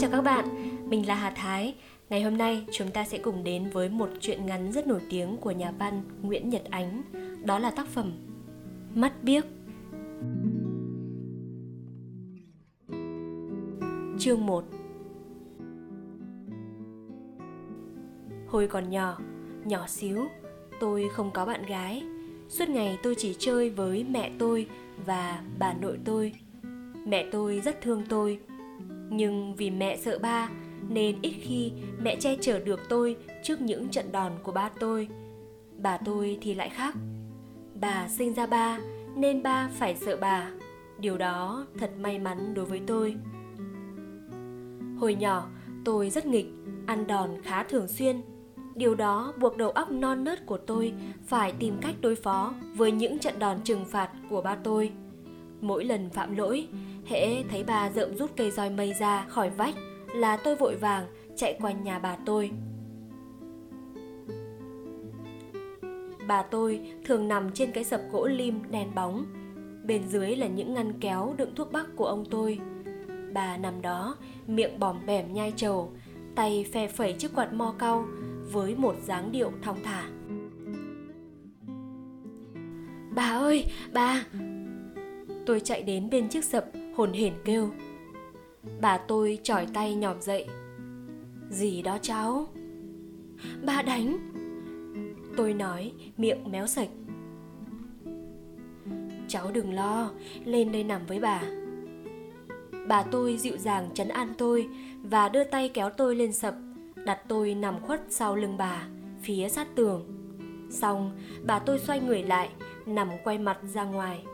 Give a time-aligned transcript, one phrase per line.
[0.00, 0.48] chào các bạn,
[0.90, 1.74] mình là Hà Thái.
[2.10, 5.36] Ngày hôm nay chúng ta sẽ cùng đến với một truyện ngắn rất nổi tiếng
[5.36, 7.02] của nhà văn Nguyễn Nhật Ánh.
[7.44, 8.12] Đó là tác phẩm
[8.94, 9.44] Mắt biếc.
[14.18, 14.64] Chương 1
[18.48, 19.18] Hồi còn nhỏ,
[19.64, 20.26] nhỏ xíu,
[20.80, 22.02] tôi không có bạn gái.
[22.48, 24.68] Suốt ngày tôi chỉ chơi với mẹ tôi
[25.06, 26.32] và bà nội tôi.
[27.06, 28.40] Mẹ tôi rất thương tôi
[29.10, 30.48] nhưng vì mẹ sợ ba,
[30.88, 31.72] nên ít khi
[32.02, 35.08] mẹ che chở được tôi trước những trận đòn của ba tôi.
[35.78, 36.94] Bà tôi thì lại khác.
[37.80, 38.78] Bà sinh ra ba,
[39.16, 40.50] nên ba phải sợ bà.
[40.98, 43.16] Điều đó thật may mắn đối với tôi.
[44.98, 45.48] Hồi nhỏ,
[45.84, 46.46] tôi rất nghịch,
[46.86, 48.20] ăn đòn khá thường xuyên.
[48.74, 50.92] Điều đó buộc đầu óc non nớt của tôi
[51.26, 54.92] phải tìm cách đối phó với những trận đòn trừng phạt của ba tôi.
[55.60, 56.68] Mỗi lần phạm lỗi
[57.08, 59.74] hễ thấy bà rợm rút cây roi mây ra khỏi vách
[60.14, 61.04] là tôi vội vàng
[61.36, 62.50] chạy quanh nhà bà tôi.
[66.26, 69.26] Bà tôi thường nằm trên cái sập gỗ lim đèn bóng.
[69.84, 72.58] Bên dưới là những ngăn kéo đựng thuốc bắc của ông tôi.
[73.32, 75.92] Bà nằm đó, miệng bòm bẻm nhai trầu
[76.34, 78.04] tay phe phẩy chiếc quạt mo cau
[78.52, 80.08] với một dáng điệu thong thả.
[83.14, 84.24] Bà ơi, bà!
[85.46, 86.64] Tôi chạy đến bên chiếc sập
[86.98, 87.70] hồn hển kêu.
[88.80, 90.46] Bà tôi chỏi tay nhòm dậy.
[91.50, 92.46] Gì đó cháu?
[93.64, 94.18] Bà đánh.
[95.36, 96.88] Tôi nói, miệng méo sạch.
[99.28, 100.10] Cháu đừng lo,
[100.44, 101.42] lên đây nằm với bà.
[102.88, 104.68] Bà tôi dịu dàng chấn an tôi
[105.02, 106.54] và đưa tay kéo tôi lên sập,
[107.04, 108.88] đặt tôi nằm khuất sau lưng bà,
[109.22, 110.04] phía sát tường.
[110.70, 112.48] Xong, bà tôi xoay người lại,
[112.86, 114.24] nằm quay mặt ra ngoài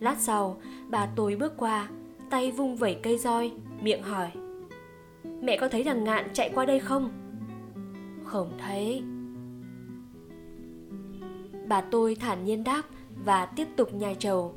[0.00, 1.88] lát sau, bà tôi bước qua,
[2.30, 4.30] tay vung vẩy cây roi, miệng hỏi.
[5.42, 7.10] Mẹ có thấy thằng ngạn chạy qua đây không?
[8.24, 9.02] Không thấy.
[11.68, 12.82] Bà tôi thản nhiên đáp
[13.24, 14.54] và tiếp tục nhai trầu.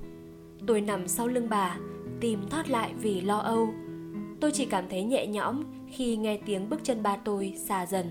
[0.67, 1.77] Tôi nằm sau lưng bà,
[2.19, 3.73] tìm thoát lại vì lo âu.
[4.39, 8.05] Tôi chỉ cảm thấy nhẹ nhõm khi nghe tiếng bước chân ba tôi xa dần.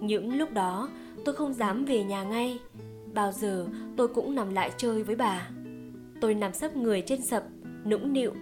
[0.00, 0.88] Những lúc đó,
[1.24, 2.58] tôi không dám về nhà ngay
[3.14, 5.48] bao giờ tôi cũng nằm lại chơi với bà.
[6.20, 7.44] Tôi nằm sấp người trên sập,
[7.84, 8.32] nũng nịu.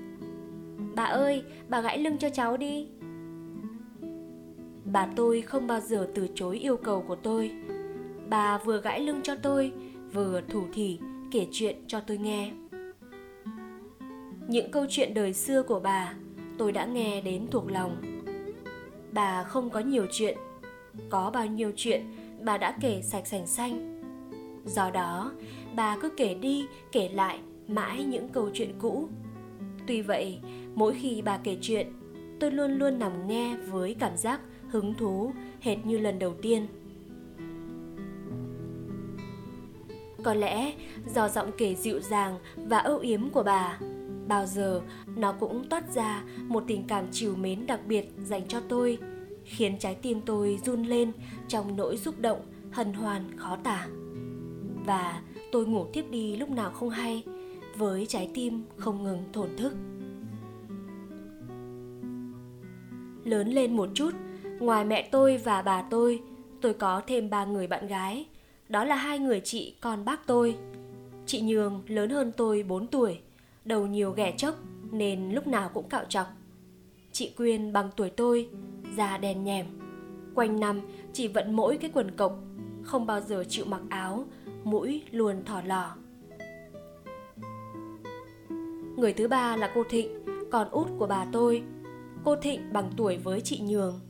[0.95, 2.89] Bà ơi, bà gãy lưng cho cháu đi.
[4.85, 7.51] Bà tôi không bao giờ từ chối yêu cầu của tôi.
[8.29, 9.73] Bà vừa gãy lưng cho tôi,
[10.13, 10.99] vừa thủ thỉ
[11.33, 12.53] kể chuyện cho tôi nghe.
[14.49, 16.15] Những câu chuyện đời xưa của bà,
[16.59, 17.97] tôi đã nghe đến thuộc lòng.
[19.13, 20.39] Bà không có nhiều chuyện.
[21.11, 22.03] Có bao nhiêu chuyện
[22.41, 23.96] bà đã kể sạch sành xanh
[24.67, 25.33] do đó,
[25.77, 27.39] bà cứ kể đi, kể lại
[27.69, 29.09] mãi những câu chuyện cũ.
[29.87, 30.39] Tuy vậy,
[30.75, 31.93] mỗi khi bà kể chuyện,
[32.41, 36.67] tôi luôn luôn nằm nghe với cảm giác hứng thú hệt như lần đầu tiên.
[40.23, 40.73] Có lẽ
[41.15, 43.79] do giọng kể dịu dàng và âu yếm của bà,
[44.29, 44.81] bao giờ
[45.17, 48.99] nó cũng toát ra một tình cảm chiều mến đặc biệt dành cho tôi,
[49.45, 51.13] khiến trái tim tôi run lên
[51.49, 52.41] trong nỗi xúc động,
[52.71, 53.87] hân hoan, khó tả
[54.87, 57.25] và tôi ngủ tiếp đi lúc nào không hay,
[57.77, 59.73] với trái tim không ngừng thổn thức.
[63.25, 64.11] Lớn lên một chút,
[64.61, 66.23] ngoài mẹ tôi và bà tôi
[66.61, 68.27] tôi có thêm ba người bạn gái.
[68.69, 70.57] Đó là hai người chị con bác tôi.
[71.27, 73.19] Chị nhường lớn hơn tôi 4 tuổi,
[73.65, 74.55] đầu nhiều ghẻ chốc
[74.91, 76.27] nên lúc nào cũng cạo chọc
[77.17, 78.49] chị quyên bằng tuổi tôi,
[78.97, 79.67] da đen nhèm.
[80.35, 80.81] Quanh năm
[81.13, 82.39] chỉ vận mỗi cái quần cộc,
[82.83, 84.25] không bao giờ chịu mặc áo
[84.67, 85.97] mũi luôn thò lò
[88.97, 90.09] Người thứ ba là cô Thịnh,
[90.51, 91.63] con út của bà tôi.
[92.25, 94.01] Cô Thịnh bằng tuổi với chị Nhường.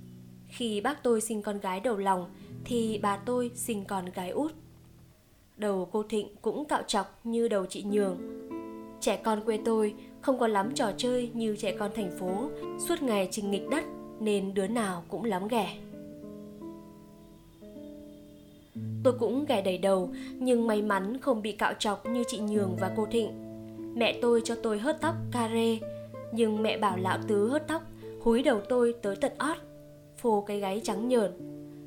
[0.46, 2.30] Khi bác tôi sinh con gái đầu lòng
[2.64, 4.52] thì bà tôi sinh con gái út.
[5.56, 8.18] Đầu cô Thịnh cũng cạo chọc như đầu chị Nhường.
[9.00, 13.02] Trẻ con quê tôi không có lắm trò chơi như trẻ con thành phố, suốt
[13.02, 13.84] ngày trình nghịch đất
[14.20, 15.78] nên đứa nào cũng lắm ghẻ.
[19.06, 22.76] Tôi cũng ghẻ đầy đầu, nhưng may mắn không bị cạo chọc như chị Nhường
[22.80, 23.30] và cô Thịnh.
[23.94, 25.78] Mẹ tôi cho tôi hớt tóc care
[26.32, 27.82] Nhưng mẹ bảo lão tứ hớt tóc,
[28.20, 29.56] Húi đầu tôi tới tận ót,
[30.16, 31.30] Phô cái gáy trắng nhờn.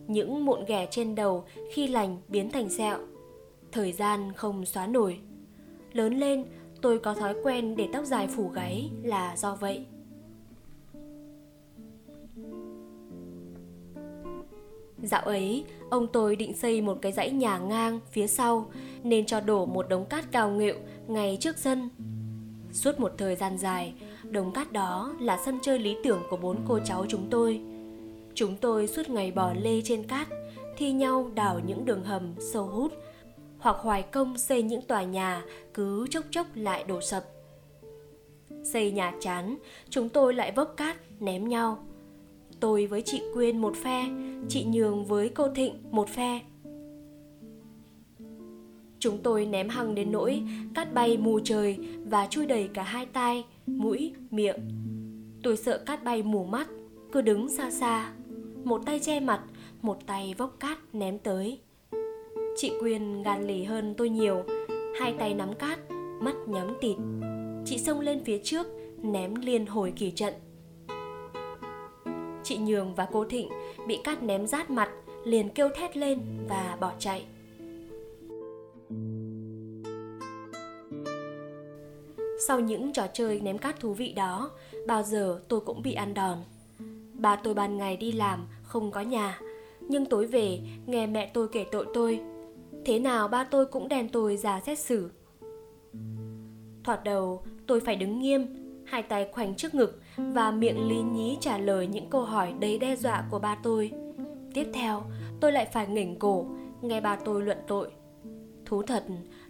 [0.08, 1.44] Những mụn ghẻ trên đầu
[1.74, 2.98] khi lành biến thành sẹo.
[3.72, 5.20] Thời gian không xóa nổi.
[5.94, 6.46] Lớn lên,
[6.82, 9.86] tôi có thói quen để tóc dài phủ gáy là do vậy.
[15.04, 18.72] Dạo ấy, ông tôi định xây một cái dãy nhà ngang phía sau
[19.04, 20.76] nên cho đổ một đống cát cao nghệu
[21.08, 21.90] ngay trước sân.
[22.72, 23.94] Suốt một thời gian dài,
[24.32, 27.62] Đống cát đó là sân chơi lý tưởng của bốn cô cháu chúng tôi.
[28.34, 30.28] Chúng tôi suốt ngày bò lê trên cát,
[30.78, 32.94] thi nhau đào những đường hầm sâu hút,
[33.60, 35.44] hoặc hoài công xây những tòa nhà
[35.74, 37.24] cứ chốc chốc lại đổ sập.
[38.64, 39.58] Xây nhà chán,
[39.90, 41.86] chúng tôi lại vốc cát ném nhau.
[42.60, 44.06] Tôi với chị Quyên một phe,
[44.48, 46.42] chị Nhường với cô Thịnh một phe.
[49.00, 50.44] Chúng tôi ném hăng đến nỗi
[50.76, 54.60] cát bay mù trời và chui đầy cả hai tai mũi, miệng.
[55.44, 56.68] Tôi sợ cát bay mù mắt,
[57.12, 58.14] cứ đứng xa xa,
[58.64, 59.42] một tay che mặt,
[59.82, 61.60] một tay vốc cát ném tới.
[62.58, 64.44] Chị Quyên gan lì hơn tôi nhiều,
[65.00, 65.80] hai tay nắm cát,
[66.22, 66.98] mắt nhắm tịt.
[67.66, 68.68] Chị xông lên phía trước,
[69.02, 70.34] ném liên hồi kỳ trận.
[72.50, 73.50] Chị Nhường và cô Thịnh
[73.88, 74.90] bị cát ném rát mặt,
[75.24, 77.26] liền kêu thét lên và bỏ chạy.
[82.48, 84.52] Sau những trò chơi ném cát thú vị đó,
[84.88, 86.38] bao giờ tôi cũng bị ăn đòn.
[87.14, 89.40] Bà tôi ban ngày đi làm, không có nhà,
[89.82, 92.20] nhưng tối về nghe mẹ tôi kể tội tôi.
[92.86, 95.12] Thế nào ba tôi cũng đèn tôi ra xét xử.
[96.84, 98.48] Thoạt đầu, tôi phải đứng nghiêm,
[98.86, 100.02] hai tay khoanh trước ngực
[100.34, 103.92] và miệng lý nhí trả lời những câu hỏi đầy đe dọa của ba tôi.
[104.54, 105.04] Tiếp theo,
[105.40, 106.46] tôi lại phải nghỉnh cổ,
[106.82, 107.92] nghe ba tôi luận tội.
[108.66, 109.04] Thú thật,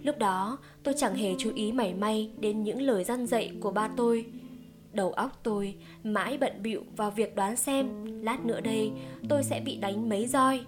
[0.03, 3.71] lúc đó tôi chẳng hề chú ý mảy may đến những lời răn dạy của
[3.71, 4.25] ba tôi.
[4.93, 8.91] Đầu óc tôi mãi bận bịu vào việc đoán xem lát nữa đây
[9.29, 10.61] tôi sẽ bị đánh mấy roi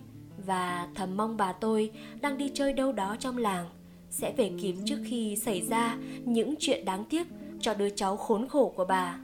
[0.46, 3.66] và thầm mong bà tôi đang đi chơi đâu đó trong làng
[4.10, 7.28] sẽ về kịp trước khi xảy ra những chuyện đáng tiếc
[7.60, 9.20] cho đứa cháu khốn khổ của bà.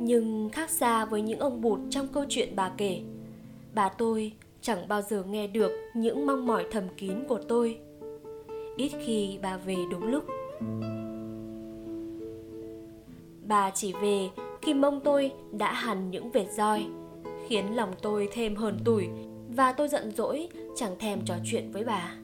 [0.00, 3.00] Nhưng khác xa với những ông bụt trong câu chuyện bà kể,
[3.74, 7.78] bà tôi chẳng bao giờ nghe được những mong mỏi thầm kín của tôi.
[8.76, 10.24] Ít khi bà về đúng lúc.
[13.48, 14.28] Bà chỉ về
[14.62, 16.86] khi mông tôi đã hằn những vệt roi,
[17.46, 19.08] khiến lòng tôi thêm hờn tủi
[19.56, 22.14] và tôi giận dỗi chẳng thèm trò chuyện với bà.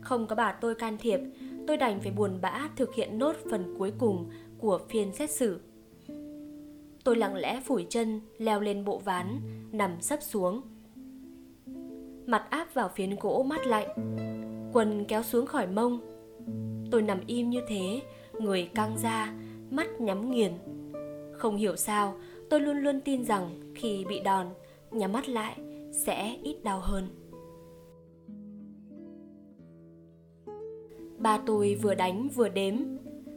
[0.00, 1.20] Không có bà tôi can thiệp,
[1.70, 5.60] tôi đành phải buồn bã thực hiện nốt phần cuối cùng của phiên xét xử.
[7.04, 9.40] Tôi lặng lẽ phủi chân, leo lên bộ ván,
[9.72, 10.62] nằm sấp xuống.
[12.26, 13.88] Mặt áp vào phiến gỗ mát lạnh,
[14.72, 16.00] quần kéo xuống khỏi mông.
[16.90, 18.02] Tôi nằm im như thế,
[18.40, 19.34] người căng ra,
[19.70, 20.52] mắt nhắm nghiền.
[21.32, 22.14] Không hiểu sao,
[22.48, 24.46] tôi luôn luôn tin rằng khi bị đòn,
[24.90, 25.56] nhắm mắt lại
[25.92, 27.19] sẽ ít đau hơn.
[31.20, 32.74] Ba tôi vừa đánh vừa đếm.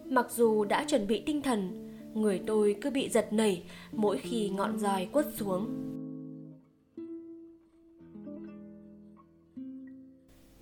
[0.06, 4.50] Mặc dù đã chuẩn bị tinh thần, người tôi cứ bị giật nảy mỗi khi
[4.50, 5.68] ngọn roi quất xuống.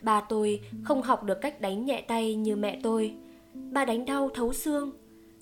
[0.01, 3.15] Ba tôi không học được cách đánh nhẹ tay như mẹ tôi.
[3.71, 4.91] Ba đánh đau thấu xương.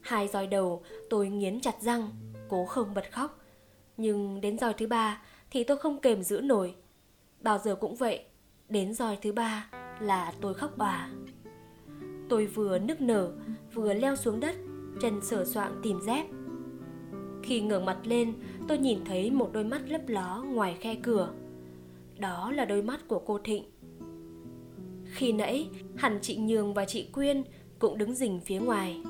[0.02, 2.10] Hai roi đầu tôi nghiến chặt răng,
[2.50, 3.40] cố không bật khóc.
[3.98, 5.22] Nhưng đến roi thứ ba
[5.52, 6.76] thì tôi không kềm giữ nổi.
[7.42, 8.24] Bao giờ cũng vậy,
[8.70, 11.10] đến roi thứ ba là tôi khóc òa.
[12.30, 13.32] Tôi vừa nức nở,
[13.74, 14.56] vừa leo xuống đất,
[15.02, 16.26] chân sửa soạng tìm dép.
[17.44, 18.34] Khi ngẩng mặt lên,
[18.68, 21.34] tôi nhìn thấy một đôi mắt lấp ló ngoài khe cửa.
[22.20, 23.64] Đó là đôi mắt của cô Thịnh.
[25.06, 27.44] Khi nãy, hẳn chị Nhường và chị Quyên
[27.80, 29.02] cũng đứng rình phía ngoài.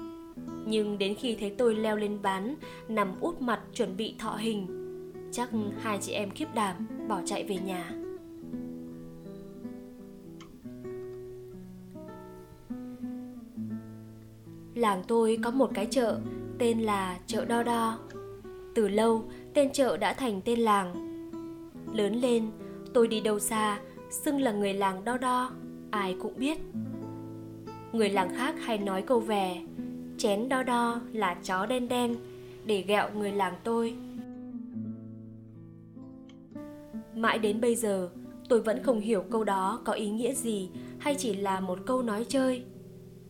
[0.65, 2.55] Nhưng đến khi thấy tôi leo lên bán,
[2.87, 4.67] nằm út mặt chuẩn bị thọ hình,
[5.31, 5.49] chắc
[5.79, 7.91] hai chị em khiếp đảm bỏ chạy về nhà.
[14.79, 16.19] Làng tôi có một cái chợ
[16.57, 17.99] tên là chợ Đo Đo.
[18.75, 20.93] Từ lâu, tên chợ đã thành tên làng.
[21.93, 22.51] Lớn lên,
[22.93, 23.79] tôi đi đâu xa,
[24.11, 25.51] xưng là người làng Đo Đo,
[25.91, 26.57] ai cũng biết.
[27.93, 29.57] Người làng khác hay nói câu về,
[30.17, 32.15] chén Đo Đo là chó đen đen,
[32.65, 33.95] để ghẹo người làng tôi.
[37.15, 38.09] Mãi đến bây giờ,
[38.49, 40.69] tôi vẫn không hiểu câu đó có ý nghĩa gì
[40.99, 42.63] hay chỉ là một câu nói chơi.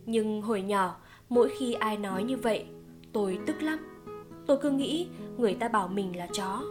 [0.06, 0.99] Nhưng hồi nhỏ,
[1.30, 2.64] mỗi khi ai nói như vậy,
[3.12, 3.78] tôi tức lắm.
[4.46, 5.08] Tôi cứ nghĩ
[5.38, 6.62] người ta bảo mình là chó.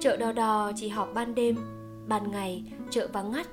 [0.00, 1.56] Chợ đò đò chỉ họp ban đêm,
[2.08, 3.46] ban ngày chợ vắng ngắt.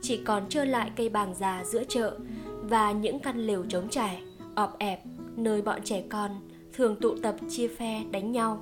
[0.00, 2.18] Chỉ còn trơ lại cây bàng già giữa chợ
[2.62, 4.22] và những căn lều trống trải,
[4.54, 5.00] ọp ẹp,
[5.36, 6.30] nơi bọn trẻ con
[6.72, 8.60] thường tụ tập chia phe đánh nhau.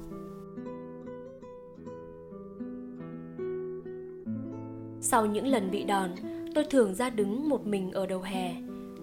[5.01, 6.11] Sau những lần bị đòn
[6.55, 8.55] tôi thường ra đứng một mình ở đầu hè,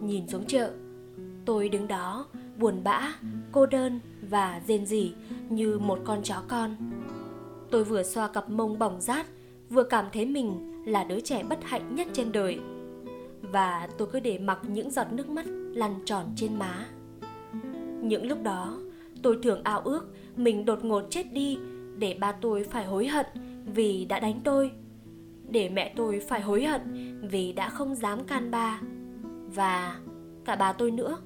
[0.02, 0.72] nhìn xuống chợ.
[1.46, 2.26] Tôi đứng đó,
[2.60, 3.14] buồn bã,
[3.52, 4.00] cô đơn
[4.30, 5.14] và rên rỉ
[5.50, 6.76] như một con chó con.
[7.72, 9.26] Tôi vừa xoa cặp mông bỏng rát,
[9.70, 12.60] vừa cảm thấy mình là đứa trẻ bất hạnh nhất trên đời.
[13.42, 16.86] Và tôi cứ để mặc những giọt nước mắt lăn tròn trên má.
[18.02, 18.78] Những lúc đó,
[19.24, 21.58] tôi thường ao ước mình đột ngột chết đi
[21.98, 23.26] để ba tôi phải hối hận
[23.66, 24.72] vì đã đánh tôi
[25.50, 26.82] để mẹ tôi phải hối hận
[27.30, 28.82] vì đã không dám can ba.
[29.56, 30.00] Và
[30.46, 31.18] cả bà tôi nữa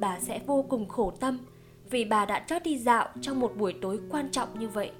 [0.00, 1.38] bà sẽ vô cùng khổ tâm
[1.90, 4.90] vì bà đã chót đi dạo trong một buổi tối quan trọng như vậy.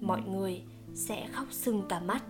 [0.00, 0.62] Mọi người
[0.94, 2.22] sẽ khóc sưng cả mắt.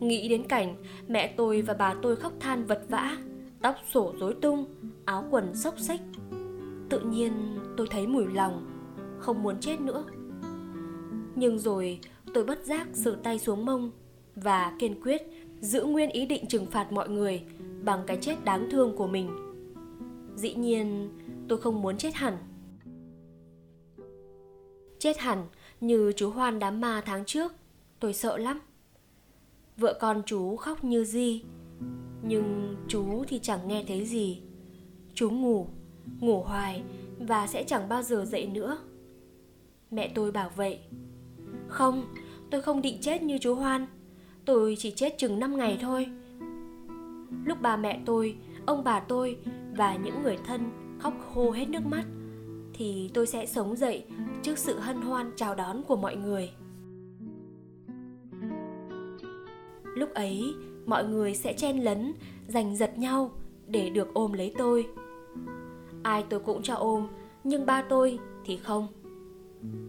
[0.00, 0.74] Nghĩ đến cảnh
[1.08, 3.16] mẹ tôi và bà tôi khóc than vật vã
[3.62, 4.64] tóc sổ rối tung
[5.04, 6.00] áo quần xốc xích,
[6.88, 7.32] tự nhiên
[7.76, 8.66] tôi thấy mùi lòng
[9.18, 10.04] không muốn chết nữa
[11.34, 12.00] nhưng rồi,
[12.34, 13.90] tôi bất giác sờ tay xuống mông
[14.36, 15.22] và kiên quyết
[15.60, 17.42] giữ nguyên ý định trừng phạt mọi người
[17.84, 19.30] bằng cái chết đáng thương của mình.
[20.36, 21.10] Dĩ nhiên,
[21.48, 22.36] tôi không muốn chết hẳn.
[24.98, 25.46] Chết hẳn
[25.80, 27.52] như chú hoan đám ma tháng trước,
[28.00, 28.60] tôi sợ lắm.
[29.76, 31.42] Vợ con chú khóc như gì
[32.22, 34.42] nhưng chú thì chẳng nghe thấy gì.
[35.14, 35.66] Chú ngủ
[36.20, 36.82] ngủ hoài
[37.18, 38.78] và sẽ chẳng bao giờ dậy nữa.
[39.90, 40.80] Mẹ tôi bảo vậy
[41.70, 42.14] không,
[42.50, 43.86] tôi không định chết như chú hoan.
[44.44, 46.06] Tôi chỉ chết chừng 5 ngày thôi.
[47.44, 48.36] Lúc bà mẹ tôi,
[48.66, 49.36] ông bà tôi
[49.76, 50.60] và những người thân
[50.98, 52.04] khóc khô hết nước mắt,
[52.74, 54.04] thì tôi sẽ sống dậy
[54.42, 56.50] trước sự hân hoan chào đón của mọi người.
[59.96, 60.54] Lúc ấy,
[60.86, 62.12] mọi người sẽ chen lấn,
[62.48, 63.30] giành giật nhau
[63.66, 64.86] để được ôm lấy tôi.
[66.02, 67.06] Ai tôi cũng cho ôm,
[67.44, 68.86] nhưng ba tôi thì không.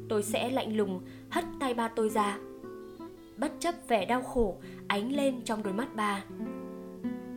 [0.09, 2.37] Tôi sẽ lạnh lùng hất tay ba tôi ra.
[3.37, 4.57] Bất chấp vẻ đau khổ,
[4.87, 6.23] ánh lên trong đôi mắt ba.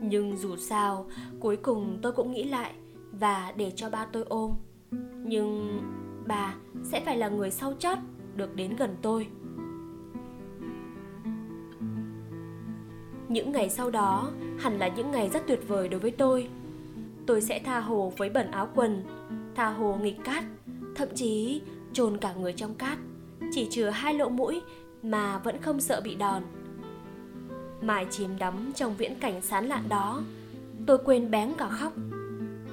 [0.01, 1.07] Nhưng dù sao,
[1.41, 2.73] cuối cùng tôi cũng nghĩ lại
[3.13, 4.55] và để cho ba tôi ôm.
[5.25, 5.81] Nhưng
[6.27, 7.99] bà sẽ phải là người sau chót
[8.37, 9.29] được đến gần tôi.
[13.29, 16.49] Những ngày sau đó, hẳn là những ngày rất tuyệt vời đối với tôi.
[17.27, 19.03] Tôi sẽ tha hồ với bẩn áo quần,
[19.55, 20.45] tha hồ nghịch cát,
[20.95, 22.99] thậm chí chôn cả người trong cát
[23.53, 24.63] chỉ chừa hai lỗ mũi
[25.03, 26.43] mà vẫn không sợ bị đòn.
[27.83, 30.23] Mãi chìm đắm trong viễn cảnh sán lạn đó,
[30.87, 31.93] tôi quên bén cả khóc.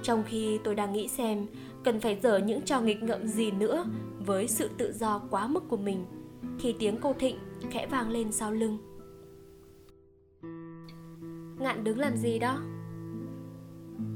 [0.03, 1.45] Trong khi tôi đang nghĩ xem,
[1.83, 3.85] cần phải dở những trò nghịch ngợm gì nữa
[4.25, 6.05] với sự tự do quá mức của mình,
[6.59, 7.37] thì tiếng cô thịnh
[7.71, 8.77] khẽ vang lên sau lưng.
[11.59, 12.57] Ngạn đứng làm gì đó?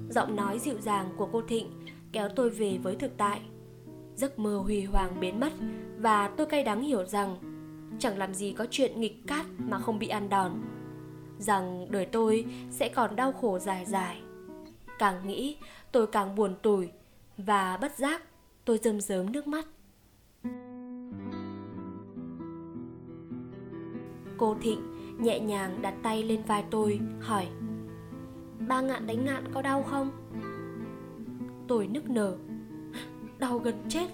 [0.09, 1.71] Giọng nói dịu dàng của cô thịnh
[2.11, 3.41] kéo tôi về với thực tại
[4.15, 5.53] giấc mơ huy hoàng biến mất
[5.99, 7.37] và tôi cay đắng hiểu rằng
[7.99, 10.61] chẳng làm gì có chuyện nghịch cát mà không bị ăn đòn,
[11.39, 14.21] rằng đời tôi sẽ còn đau khổ dài dài.
[14.99, 15.57] Càng nghĩ,
[15.91, 16.89] tôi càng buồn tủi
[17.37, 18.23] và bất giác
[18.65, 19.65] tôi rơm rớm nước mắt.
[24.37, 24.81] Cô thịnh
[25.19, 27.47] nhẹ nhàng đặt tay lên vai tôi, hỏi,
[28.67, 30.11] ba ngạn đánh ngạn có đau không?
[31.67, 32.37] Tôi nức nở
[33.39, 34.07] đau gần chết.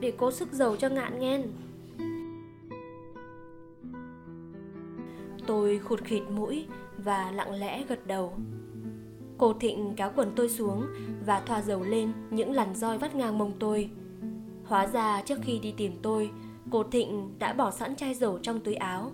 [0.00, 1.52] Để cố sức dầu cho ngạn nghen.
[5.46, 6.66] Tôi khụt khịt mũi
[6.98, 8.32] và lặng lẽ gật đầu.
[9.38, 10.86] Cô thịnh kéo quần tôi xuống
[11.26, 13.90] và thoa dầu lên những làn roi vắt ngang mông tôi.
[14.64, 16.30] Hóa ra trước khi đi tìm tôi,
[16.70, 19.12] cô thịnh đã bỏ sẵn chai dầu trong túi áo.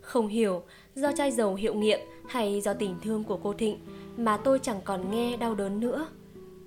[0.00, 0.62] Không hiểu
[0.94, 3.78] do chai dầu hiệu nghiệm hay do tình thương của cô thịnh
[4.16, 6.06] mà tôi chẳng còn nghe đau đớn nữa.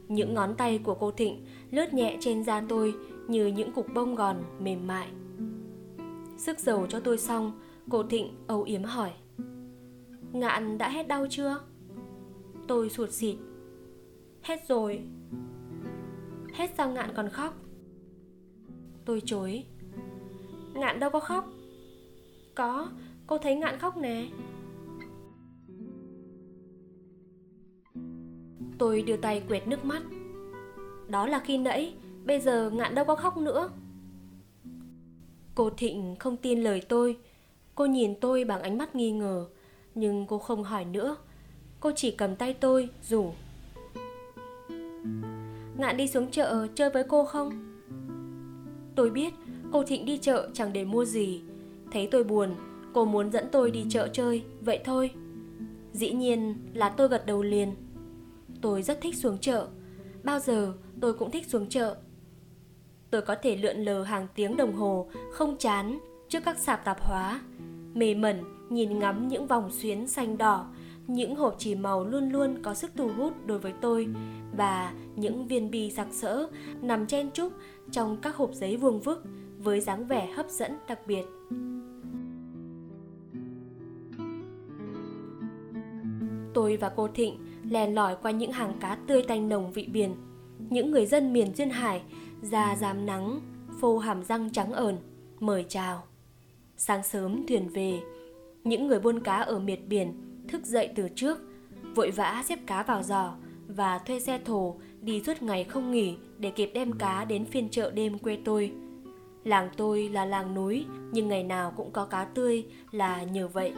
[0.07, 2.95] Những ngón tay của cô thịnh lướt nhẹ trên da tôi
[3.27, 5.07] như những cục bông gòn mềm mại.
[6.37, 9.11] Sức dầu cho tôi xong, cô thịnh âu yếm hỏi.
[10.31, 11.61] Ngạn đã hết đau chưa?
[12.67, 13.35] Tôi sụt xịt.
[14.41, 15.01] Hết rồi.
[16.53, 17.53] Hết sao ngạn còn khóc?
[19.05, 19.65] Tôi chối.
[20.73, 21.47] Ngạn đâu có khóc.
[22.55, 22.89] Có,
[23.27, 24.27] cô thấy ngạn khóc nè.
[28.77, 30.03] Tôi đưa tay quẹt nước mắt.
[31.07, 31.93] Đó là khi nãy,
[32.25, 33.69] bây giờ ngạn đâu có khóc nữa.
[35.55, 37.17] Cô thịnh không tin lời tôi.
[37.75, 39.45] Cô nhìn tôi bằng ánh mắt nghi ngờ,
[39.95, 41.15] nhưng cô không hỏi nữa.
[41.79, 43.31] Cô chỉ cầm tay tôi, rủ.
[45.77, 47.79] Ngạn đi xuống chợ chơi với cô không?
[48.95, 49.33] Tôi biết,
[49.71, 51.41] cô thịnh đi chợ chẳng để mua gì.
[51.91, 52.55] Thấy tôi buồn,
[52.93, 55.11] cô muốn dẫn tôi đi chợ chơi, vậy thôi.
[55.93, 57.75] Dĩ nhiên là tôi gật đầu liền
[58.61, 59.67] tôi rất thích xuống chợ.
[60.23, 61.97] Bao giờ tôi cũng thích xuống chợ.
[63.11, 65.99] Tôi có thể lượn lờ hàng tiếng đồng hồ, không chán
[66.29, 67.41] trước các sạp tạp hóa.
[67.93, 70.67] Mê mẩn, nhìn ngắm những vòng xuyến xanh đỏ,
[71.07, 74.07] những hộp chỉ màu luôn luôn có sức thu hút đối với tôi
[74.57, 76.47] và những viên bi sặc sỡ
[76.81, 77.53] nằm chen chúc
[77.91, 79.23] trong các hộp giấy vuông vức
[79.57, 81.25] với dáng vẻ hấp dẫn đặc biệt.
[86.53, 90.15] Tôi và cô Thịnh lèn lỏi qua những hàng cá tươi tanh nồng vị biển.
[90.69, 92.01] Những người dân miền duyên hải
[92.41, 93.39] da dám nắng,
[93.79, 94.97] phô hàm răng trắng ờn
[95.39, 96.03] mời chào.
[96.77, 97.99] Sáng sớm thuyền về,
[98.63, 100.13] những người buôn cá ở miệt biển
[100.47, 101.37] thức dậy từ trước,
[101.95, 103.35] vội vã xếp cá vào giò
[103.67, 107.69] và thuê xe thồ đi suốt ngày không nghỉ để kịp đem cá đến phiên
[107.69, 108.71] chợ đêm quê tôi.
[109.43, 113.73] Làng tôi là làng núi, nhưng ngày nào cũng có cá tươi là nhờ vậy.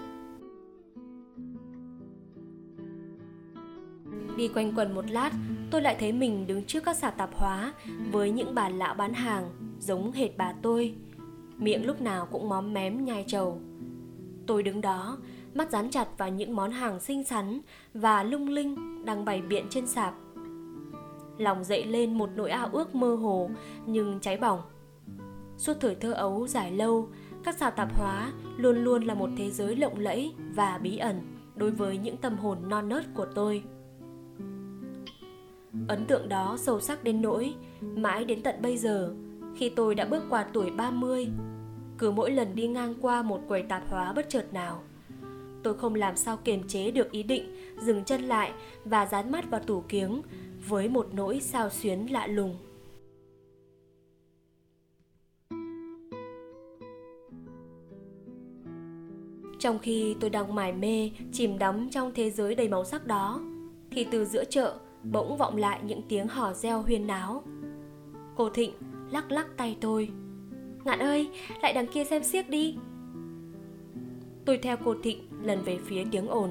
[4.40, 5.32] Đi quanh quần một lát,
[5.72, 7.74] tôi lại thấy mình đứng trước các sạp tạp hóa
[8.12, 10.96] với những bà lão bán hàng giống hệt bà tôi.
[11.58, 13.60] Miệng lúc nào cũng móm mém nhai trầu.
[14.48, 15.18] Tôi đứng đó,
[15.54, 17.62] mắt dán chặt vào những món hàng xinh xắn
[17.94, 20.14] và lung linh đang bày biện trên sạp.
[21.38, 23.50] Lòng dậy lên một nỗi ao ước mơ hồ
[23.86, 24.62] nhưng cháy bỏng.
[25.58, 27.10] Suốt thời thơ ấu dài lâu,
[27.44, 31.22] các sạp tạp hóa luôn luôn là một thế giới lộng lẫy và bí ẩn
[31.56, 33.64] đối với những tâm hồn non nớt của tôi.
[35.88, 39.14] Ấn tượng đó sâu sắc đến nỗi, mãi đến tận bây giờ,
[39.56, 41.28] khi tôi đã bước qua tuổi 30
[41.98, 44.84] cứ mỗi lần đi ngang qua một quầy tạp hóa bất chợt nào,
[45.64, 48.52] tôi không làm sao kiềm chế được ý định dừng chân lại
[48.86, 50.22] và dán mắt vào tủ kiếng
[50.68, 52.56] với một nỗi sao xuyến lạ lùng.
[59.60, 63.42] Trong khi tôi đang mải mê chìm đắm trong thế giới đầy màu sắc đó,
[63.92, 67.44] thì từ giữa chợ bỗng vọng lại những tiếng hò reo huyên náo.
[68.36, 68.74] Cô thịnh
[69.12, 70.10] lắc lắc tay tôi.
[70.84, 71.30] Ngạn ơi,
[71.62, 72.78] lại đằng kia xem xiếc đi.
[74.46, 76.50] Tôi theo cô thịnh lần về phía tiếng ồn.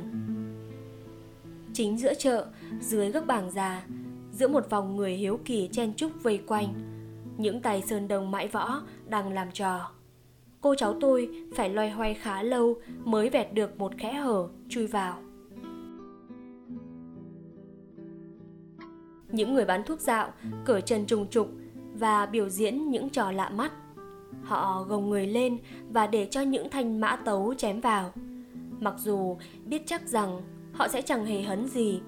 [1.72, 2.46] Chính giữa chợ,
[2.80, 3.86] dưới gốc bảng già,
[4.32, 6.74] giữa một vòng người hiếu kỳ chen chúc vây quanh,
[7.36, 9.90] những tay sơn đồng mãi võ đang làm trò.
[10.60, 14.86] Cô cháu tôi phải loay hoay khá lâu mới vẹt được một khẽ hở chui
[14.86, 15.18] vào.
[19.32, 20.32] Những người bán thuốc dạo,
[20.64, 21.48] cởi chân trùng trục
[21.94, 23.72] và biểu diễn những trò lạ mắt.
[24.42, 25.58] Họ gồng người lên
[25.90, 28.12] và để cho những thanh mã tấu chém vào.
[28.80, 30.40] Mặc dù biết chắc rằng
[30.72, 32.00] họ sẽ chẳng hề hấn gì,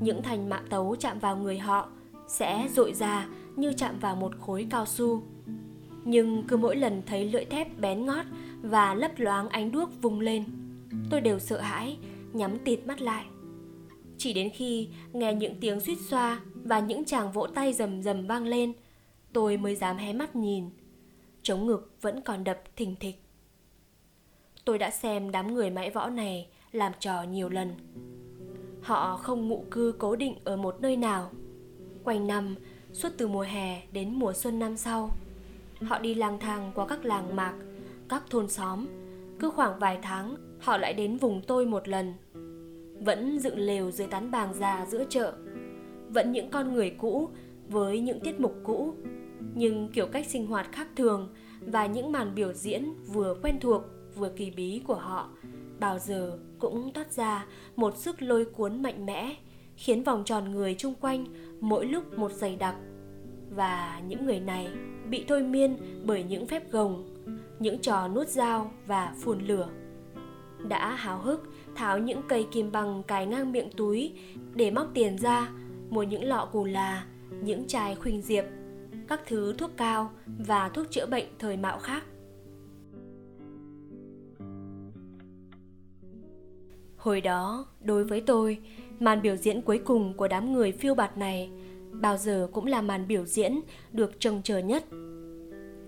[0.00, 1.88] những thanh mã tấu chạm vào người họ
[2.28, 3.26] sẽ dội ra
[3.56, 5.22] như chạm vào một khối cao su.
[6.04, 8.26] Nhưng cứ mỗi lần thấy lưỡi thép bén ngót
[8.62, 10.44] và lấp loáng ánh đuốc vung lên,
[11.10, 11.98] tôi đều sợ hãi,
[12.32, 13.24] nhắm tịt mắt lại.
[14.18, 18.26] Chỉ đến khi nghe những tiếng suýt xoa và những chàng vỗ tay rầm rầm
[18.26, 18.72] vang lên.
[19.32, 20.64] Tôi mới dám hé mắt nhìn.
[21.42, 23.22] Chống ngực vẫn còn đập thình thịch.
[24.64, 27.74] Tôi đã xem đám người mãi võ này làm trò nhiều lần.
[28.82, 31.30] Họ không ngụ cư cố định ở một nơi nào.
[32.04, 32.54] Quanh năm,
[32.92, 35.10] suốt từ mùa hè đến mùa xuân năm sau,
[35.82, 37.54] họ đi lang thang qua các làng mạc,
[38.08, 38.86] các thôn xóm.
[39.38, 42.14] Cứ khoảng vài tháng, họ lại đến vùng tôi một lần.
[43.04, 45.34] Vẫn dựng lều dưới tán bàng già giữa chợ
[46.08, 47.28] vẫn những con người cũ
[47.68, 48.94] với những tiết mục cũ,
[49.54, 51.28] nhưng kiểu cách sinh hoạt khác thường
[51.60, 53.82] và những màn biểu diễn vừa quen thuộc,
[54.16, 55.28] vừa kỳ bí của họ
[55.80, 59.36] bao giờ cũng toát ra một sức lôi cuốn mạnh mẽ,
[59.76, 61.24] khiến vòng tròn người chung quanh
[61.60, 62.74] mỗi lúc một dày đặc.
[63.50, 64.68] Và những người này
[65.10, 67.16] bị thôi miên bởi những phép gồng,
[67.58, 69.68] những trò nuốt dao và phun lửa,
[70.68, 74.12] đã háo hức tháo những cây kim bằng cài ngang miệng túi
[74.54, 75.48] để móc tiền ra
[75.90, 77.04] mua những lọ cù là,
[77.42, 78.44] những chai khuynh diệp,
[79.08, 82.04] các thứ thuốc cao và thuốc chữa bệnh thời mạo khác.
[86.96, 88.58] Hồi đó, đối với tôi,
[89.00, 91.50] màn biểu diễn cuối cùng của đám người phiêu bạt này
[91.92, 93.60] bao giờ cũng là màn biểu diễn
[93.92, 94.84] được trông chờ nhất.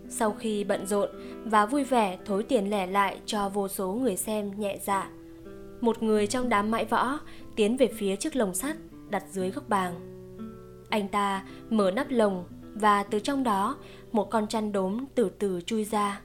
[0.09, 1.09] Sau khi bận rộn
[1.45, 5.11] và vui vẻ thối tiền lẻ lại cho vô số người xem nhẹ dạ
[5.81, 7.19] một người trong đám mãi võ
[7.57, 8.77] tiến về phía chiếc lồng sắt
[9.11, 9.94] đặt dưới góc bàn.
[10.90, 12.44] anh ta mở nắp lồng
[12.75, 13.77] và từ trong đó,
[14.12, 16.20] một con chăn đốm từ từ chui ra.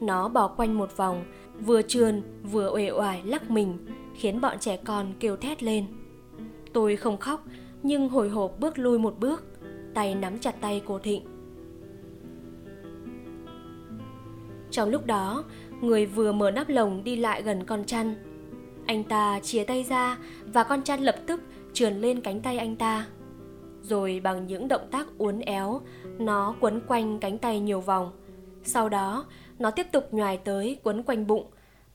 [0.00, 1.24] Nó bò quanh một vòng,
[1.60, 3.78] vừa trườn, vừa uể oải lắc mình,
[4.14, 5.86] khiến bọn trẻ con kêu thét lên.
[6.72, 7.44] Tôi không khóc,
[7.82, 9.44] nhưng hồi hộp bước lui một bước,
[9.94, 11.24] tay nắm chặt tay cô thịnh.
[14.70, 15.44] Trong lúc đó,
[15.80, 18.14] người vừa mở nắp lồng đi lại gần con chăn
[18.86, 20.18] anh ta chia tay ra
[20.52, 21.40] và con chăn lập tức
[21.72, 23.06] trườn lên cánh tay anh ta.
[23.82, 25.80] Rồi bằng những động tác uốn éo
[26.18, 28.12] nó quấn quanh cánh tay nhiều vòng.
[28.62, 29.24] Sau đó
[29.58, 31.46] nó tiếp tục nhoài tới quấn quanh bụng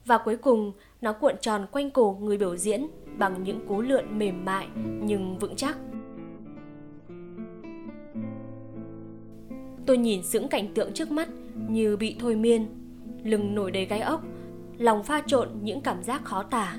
[0.05, 4.19] Và cuối cùng, nó cuộn tròn quanh cổ người biểu diễn bằng những cú lượn
[4.19, 4.67] mềm mại
[5.03, 5.77] nhưng vững chắc.
[9.85, 11.29] Tôi nhìn sững cảnh tượng trước mắt
[11.69, 12.67] như bị thôi miên,
[13.23, 14.23] lưng nổi đầy gai ốc,
[14.81, 16.77] lòng pha trộn những cảm giác khó tả,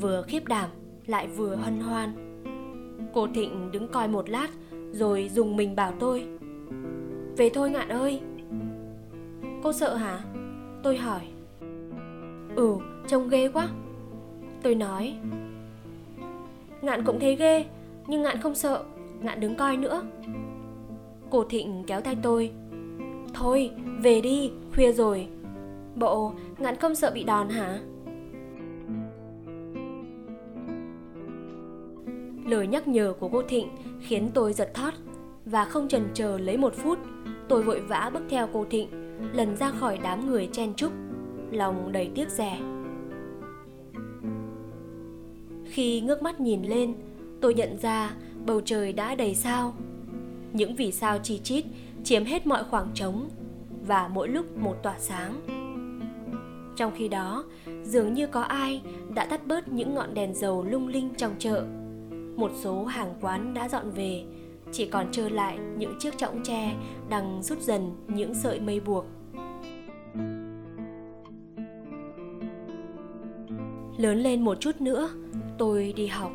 [0.00, 0.70] vừa khiếp đảm
[1.06, 2.12] lại vừa hân hoan.
[3.14, 4.48] Cô Thịnh đứng coi một lát
[4.92, 6.26] rồi dùng mình bảo tôi
[7.36, 8.20] Về thôi Ngạn ơi.
[9.62, 10.20] Cô sợ hả?
[10.82, 11.20] Tôi hỏi.
[12.56, 13.68] Ừ, trông ghê quá.
[14.62, 15.14] Tôi nói.
[16.82, 17.64] Ngạn cũng thấy ghê
[18.06, 18.84] Nhưng Ngạn không sợ
[19.20, 20.02] Ngạn đứng coi nữa.
[21.30, 22.50] Cô Thịnh kéo tay tôi.
[23.34, 23.70] Thôi,
[24.02, 25.28] về đi, khuya rồi.
[25.98, 27.78] Bộ, Ngạn không sợ bị đòn hả?
[32.46, 33.68] Lời nhắc nhở của cô Thịnh
[34.00, 34.94] khiến tôi giật thót
[35.44, 36.98] và không chần chờ lấy một phút,
[37.48, 38.88] tôi vội vã bước theo cô Thịnh,
[39.32, 40.92] lần ra khỏi đám người chen chúc,
[41.50, 42.58] lòng đầy tiếc rẻ.
[45.64, 46.94] Khi ngước mắt nhìn lên,
[47.40, 48.14] tôi nhận ra
[48.46, 49.74] bầu trời đã đầy sao.
[50.52, 51.64] Những vì sao chi chít
[52.04, 53.28] chiếm hết mọi khoảng trống
[53.86, 55.40] và mỗi lúc một tỏa sáng.
[56.78, 57.44] Trong khi đó,
[57.82, 58.82] dường như có ai
[59.14, 61.66] đã tắt bớt những ngọn đèn dầu lung linh trong chợ.
[62.36, 64.24] Một số hàng quán đã dọn về
[64.72, 66.74] chỉ còn trơ lại những chiếc chõng tre
[67.08, 69.04] đang rút dần những sợi mây buộc.
[73.96, 75.10] Lớn lên một chút nữa
[75.58, 76.32] tôi đi học.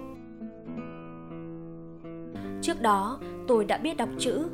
[2.61, 4.45] Trước đó tôi đã biết đọc chữ.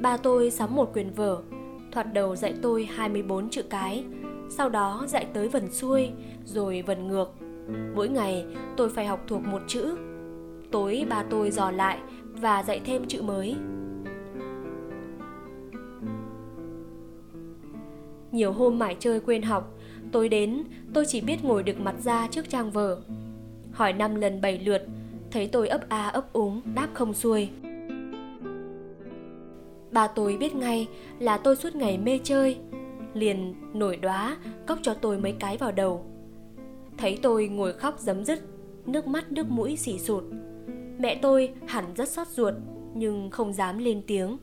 [0.00, 1.42] Ba tôi sắm một quyển vở
[1.92, 4.04] thoạt đầu dạy tôi 24 chữ cái
[4.50, 6.10] sau đó dạy tới vần xuôi
[6.44, 7.32] rồi vần ngược
[7.94, 8.44] mỗi ngày
[8.76, 9.96] tôi phải học thuộc một chữ
[10.70, 11.98] Tối bà tôi dò lại
[12.32, 13.56] và dạy thêm chữ mới.
[18.32, 19.74] Nhiều hôm mải chơi quên học,
[20.12, 23.00] tối đến tôi chỉ biết ngồi được mặt ra trước trang vở.
[23.72, 24.82] Hỏi năm lần bảy lượt,
[25.30, 27.48] thấy tôi ấp a ấp úng, đáp không xuôi.
[29.92, 32.56] Bà tôi biết ngay là tôi suốt ngày mê chơi,
[33.14, 36.06] liền nổi đóa cốc cho tôi mấy cái vào đầu.
[36.98, 38.40] Thấy tôi ngồi khóc giấm dứt,
[38.86, 40.24] nước mắt nước mũi xỉ sụt.
[40.98, 42.54] Mẹ tôi hẳn rất xót ruột
[42.94, 44.38] nhưng không dám lên tiếng.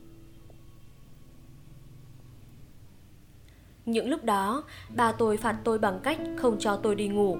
[3.86, 4.64] Những lúc đó,
[4.96, 7.36] bà tôi phạt tôi bằng cách không cho tôi đi ngủ.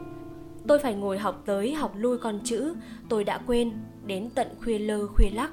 [0.67, 2.75] Tôi phải ngồi học tới học lui con chữ
[3.09, 3.73] tôi đã quên
[4.07, 5.51] đến tận khuya lơ khuya lắc.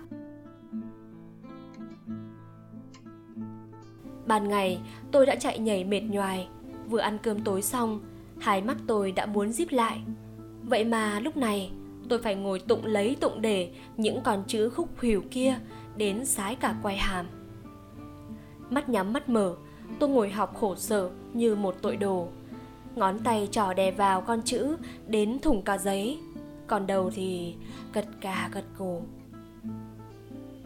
[4.25, 4.79] Ban ngày,
[5.11, 6.47] tôi đã chạy nhảy mệt nhoài,
[6.89, 7.99] vừa ăn cơm tối xong,
[8.39, 10.01] hai mắt tôi đã muốn díp lại.
[10.63, 11.71] Vậy mà lúc này,
[12.09, 15.55] tôi phải ngồi tụng lấy tụng để những con chữ khúc khuỷu kia
[15.97, 17.25] đến sái cả quay hàm.
[18.69, 19.55] Mắt nhắm mắt mở
[19.99, 22.27] tôi ngồi học khổ sở như một tội đồ.
[22.95, 26.19] Ngón tay trỏ đè vào con chữ đến thủng cả giấy
[26.67, 27.55] còn đầu thì
[27.93, 29.01] gật cà gật cổ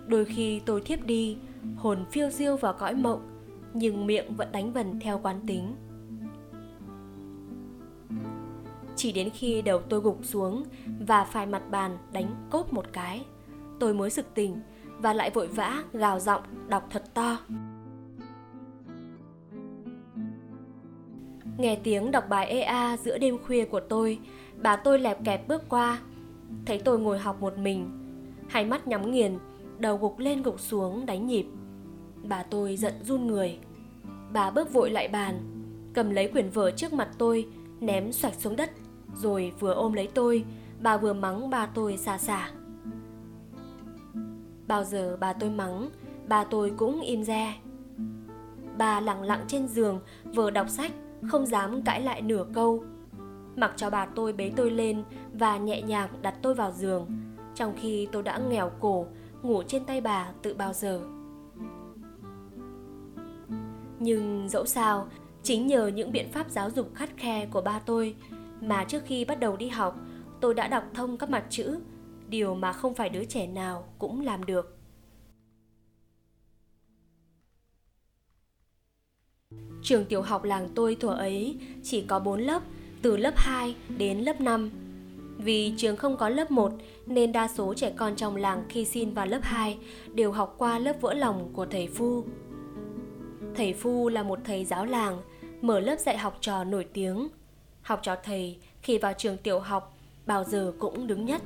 [0.07, 1.37] đôi khi tôi thiếp đi
[1.75, 3.38] hồn phiêu diêu vào cõi mộng
[3.73, 5.75] nhưng miệng vẫn đánh vần theo quán tính.
[8.95, 10.63] Chỉ đến khi đầu tôi gục xuống
[11.07, 13.25] và phải mặt bàn đánh cốp một cái,
[13.79, 14.59] tôi mới sực tỉnh
[14.97, 17.37] và lại vội vã gào giọng đọc thật to.
[21.57, 24.19] Nghe tiếng đọc bài ea giữa đêm khuya của tôi,
[24.61, 25.99] bà tôi lẹp kẹp bước qua,
[26.65, 27.89] thấy tôi ngồi học một mình,
[28.47, 29.37] hai mắt nhắm nghiền,
[29.77, 31.45] đầu gục lên gục xuống đánh nhịp
[32.23, 33.57] bà tôi giận run người.
[34.33, 35.39] Bà bước vội lại bàn,
[35.93, 37.47] cầm lấy quyển vở trước mặt tôi,
[37.79, 38.71] ném xoạch xuống đất,
[39.15, 40.45] rồi vừa ôm lấy tôi,
[40.81, 42.51] bà vừa mắng ba tôi xa xả.
[44.67, 45.89] Bao giờ bà tôi mắng,
[46.27, 47.53] bà tôi cũng im re.
[48.77, 49.99] Bà lặng lặng trên giường
[50.35, 50.91] vừa đọc sách,
[51.27, 52.83] không dám cãi lại nửa câu.
[53.55, 55.03] Mặc cho bà tôi bế tôi lên
[55.33, 57.07] và nhẹ nhàng đặt tôi vào giường,
[57.55, 59.05] trong khi tôi đã nghèo cổ,
[59.41, 61.01] ngủ trên tay bà tự bao giờ
[63.99, 65.07] nhưng dẫu sao
[65.43, 68.15] chính nhờ những biện pháp giáo dục khắt khe của ba tôi
[68.61, 69.95] mà trước khi bắt đầu đi học
[70.41, 71.79] tôi đã đọc thông các mặt chữ
[72.29, 74.79] điều mà không phải đứa trẻ nào cũng làm được
[79.81, 82.61] Trường tiểu học làng tôi thuở ấy chỉ có 4 lớp,
[83.01, 84.69] từ lớp 2 đến lớp 5.
[85.37, 86.71] Vì trường không có lớp 1
[87.05, 89.77] nên đa số trẻ con trong làng khi xin vào lớp 2
[90.13, 92.23] đều học qua lớp vỡ lòng của thầy Phu.
[93.55, 95.21] Thầy Phu là một thầy giáo làng,
[95.61, 97.29] mở lớp dạy học trò nổi tiếng–
[97.89, 101.41] học trò thầy khi vào trường tiểu học bao giờ cũng đứng nhất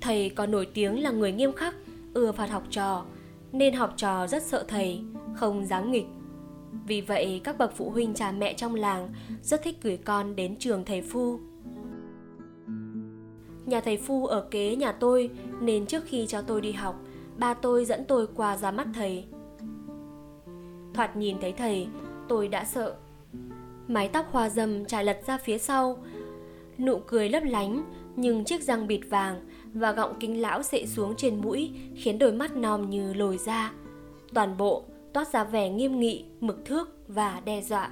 [0.00, 1.74] thầy còn nổi tiếng là người nghiêm khắc
[2.14, 3.04] ưa phạt học trò
[3.52, 5.00] nên học trò rất sợ thầy
[5.36, 6.06] không dám nghịch
[6.86, 9.08] Vì vậy các bậc phụ huynh cha mẹ trong làng
[9.42, 11.38] rất thích gửi con đến trường thầy Phu.
[13.66, 17.00] Nhà thầy Phu ở kế nhà tôi nên trước khi cho tôi đi học,
[17.36, 19.24] ba tôi dẫn tôi qua ra mắt thầy.
[20.94, 21.86] Thoạt nhìn thấy thầy,
[22.28, 22.94] tôi đã sợ.
[23.88, 25.98] Mái tóc hoa dâm trải lật ra phía sau,
[26.78, 27.84] nụ cười lấp lánh
[28.16, 29.40] nhưng chiếc răng bịt vàng
[29.72, 33.72] và gọng kính lão sệ xuống trên mũi khiến đôi mắt nòm như lồi ra.
[34.34, 37.90] Toàn bộ toát ra vẻ nghiêm nghị, mực thước và đe dọa.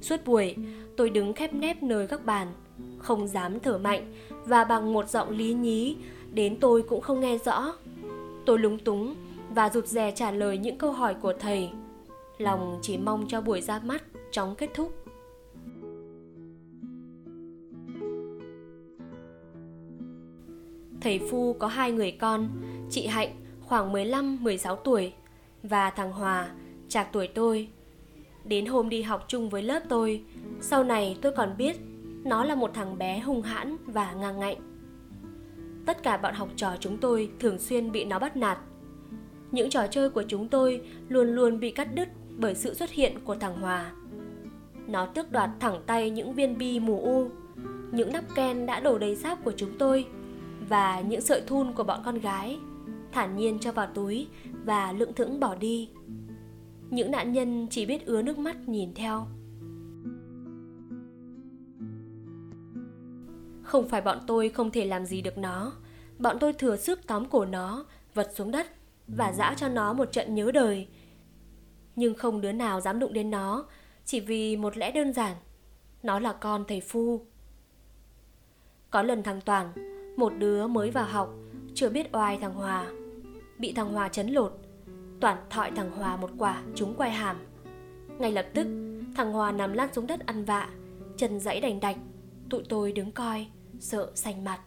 [0.00, 0.56] Suốt buổi,
[0.96, 2.48] tôi đứng khép nép nơi các bàn,
[2.98, 4.12] không dám thở mạnh
[4.44, 5.96] và bằng một giọng lý nhí,
[6.32, 7.72] đến tôi cũng không nghe rõ.
[8.46, 9.14] Tôi lúng túng
[9.50, 11.70] và rụt rè trả lời những câu hỏi của thầy.
[12.38, 15.04] Lòng chỉ mong cho buổi ra mắt chóng kết thúc.
[21.00, 22.48] Thầy Phu có hai người con,
[22.90, 23.28] chị Hạnh
[23.60, 25.12] khoảng 15-16 tuổi
[25.62, 26.50] và thằng Hòa,
[26.88, 27.68] chạc tuổi tôi.
[28.44, 30.24] Đến hôm đi học chung với lớp tôi,
[30.60, 31.76] sau này tôi còn biết
[32.24, 34.56] nó là một thằng bé hung hãn và ngang ngạnh.
[35.86, 38.58] Tất cả bọn học trò chúng tôi thường xuyên bị nó bắt nạt.
[39.50, 43.18] Những trò chơi của chúng tôi luôn luôn bị cắt đứt bởi sự xuất hiện
[43.24, 43.92] của thằng Hòa.
[44.86, 47.30] Nó tước đoạt thẳng tay những viên bi mù u,
[47.92, 50.06] những nắp ken đã đổ đầy sáp của chúng tôi
[50.68, 52.58] và những sợi thun của bọn con gái,
[53.12, 54.28] thản nhiên cho vào túi
[54.64, 55.90] và lững thững bỏ đi.
[56.90, 59.26] Những nạn nhân chỉ biết ứa nước mắt nhìn theo.
[63.62, 65.72] Không phải bọn tôi không thể làm gì được nó,
[66.18, 68.66] bọn tôi thừa sức tóm cổ nó, vật xuống đất
[69.08, 70.88] và dã cho nó một trận nhớ đời.
[71.96, 73.66] Nhưng không đứa nào dám đụng đến nó,
[74.04, 75.36] chỉ vì một lẽ đơn giản,
[76.02, 77.20] nó là con thầy Phu.
[78.90, 79.72] Có lần thằng Toàn,
[80.16, 81.34] một đứa mới vào học,
[81.74, 82.86] chưa biết oai thằng Hòa,
[83.58, 84.58] bị thằng Hòa chấn lột.
[85.20, 87.36] Toàn thọi thằng Hòa một quả trúng quai hàm.
[88.18, 88.66] Ngay lập tức,
[89.16, 90.68] thằng Hòa nằm lăn xuống đất ăn vạ,
[91.16, 91.96] chân dãy đành đạch.
[92.50, 93.46] Tụi tôi đứng coi,
[93.80, 94.60] sợ xanh mặt.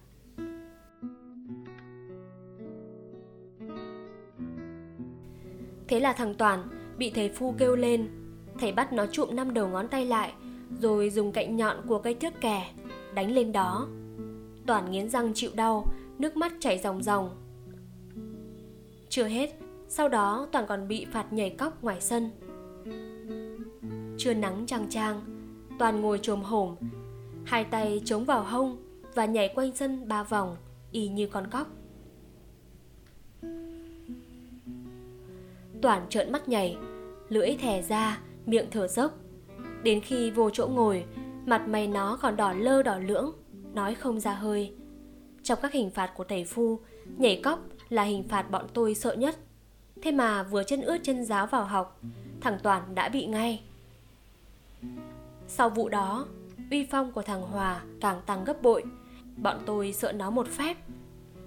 [5.87, 8.07] Thế là thằng Toàn bị thầy Phu kêu lên.
[8.59, 10.33] Thầy bắt nó trụm năm đầu ngón tay lại,
[10.81, 12.73] rồi dùng cạnh nhọn của cây thước kè
[13.13, 13.87] đánh lên đó.
[14.65, 15.85] Toàn nghiến răng chịu đau,
[16.17, 17.29] nước mắt chảy ròng ròng.
[19.09, 19.49] Chưa hết,
[19.87, 22.31] sau đó Toàn còn bị phạt nhảy cóc ngoài sân.
[24.17, 25.21] Trưa nắng trăng trang,
[25.79, 26.75] Toàn ngồi trồm hổm,
[27.45, 28.77] hai tay chống vào hông
[29.15, 30.55] và nhảy quanh sân ba vòng,
[30.91, 31.67] y như con cóc.
[35.81, 36.77] Toàn trợn mắt nhảy,
[37.29, 39.13] lưỡi thè ra, miệng thở dốc.
[39.83, 41.05] Đến khi vô chỗ ngồi,
[41.45, 43.31] mặt mày nó còn đỏ lơ đỏ lưỡng,
[43.73, 44.73] nói không ra hơi.
[45.43, 46.79] Trong các hình phạt của thầy Phu,
[47.17, 47.59] nhảy cóc
[47.89, 49.35] là hình phạt bọn tôi sợ nhất.
[50.01, 51.99] Thế mà vừa chân ướt chân giáo vào học,
[52.41, 53.63] thằng Toàn đã bị ngay.
[55.47, 56.25] Sau vụ đó,
[56.71, 58.83] uy phong của thằng Hòa càng tăng gấp bội.
[59.37, 60.77] Bọn tôi sợ nó một phép.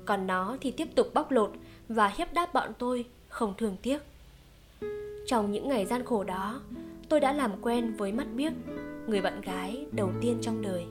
[0.05, 1.53] Còn nó thì tiếp tục bóc lột
[1.89, 3.99] và hiếp đáp bọn tôi không thương tiếc.
[5.27, 6.61] Trong những ngày gian khổ đó,
[7.09, 8.53] tôi đã làm quen với mắt biếc,
[9.07, 10.87] người bạn gái đầu tiên trong đời.